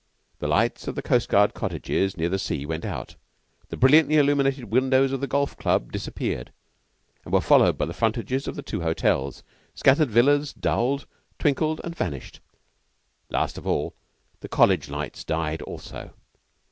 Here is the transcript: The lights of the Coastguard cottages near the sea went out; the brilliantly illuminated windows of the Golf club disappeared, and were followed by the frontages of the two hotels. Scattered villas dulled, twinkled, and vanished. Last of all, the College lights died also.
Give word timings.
The 0.39 0.47
lights 0.47 0.87
of 0.87 0.95
the 0.95 1.03
Coastguard 1.03 1.53
cottages 1.53 2.17
near 2.17 2.27
the 2.27 2.39
sea 2.39 2.65
went 2.65 2.85
out; 2.85 3.17
the 3.69 3.77
brilliantly 3.77 4.15
illuminated 4.17 4.71
windows 4.71 5.11
of 5.11 5.21
the 5.21 5.27
Golf 5.27 5.55
club 5.57 5.91
disappeared, 5.91 6.51
and 7.23 7.31
were 7.31 7.39
followed 7.39 7.77
by 7.77 7.85
the 7.85 7.93
frontages 7.93 8.47
of 8.47 8.55
the 8.55 8.63
two 8.63 8.81
hotels. 8.81 9.43
Scattered 9.75 10.09
villas 10.09 10.53
dulled, 10.53 11.05
twinkled, 11.37 11.81
and 11.83 11.95
vanished. 11.95 12.39
Last 13.29 13.59
of 13.59 13.67
all, 13.67 13.93
the 14.39 14.49
College 14.49 14.89
lights 14.89 15.23
died 15.23 15.61
also. 15.61 16.13